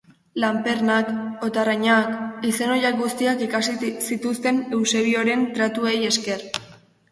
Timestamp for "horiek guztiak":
2.77-3.45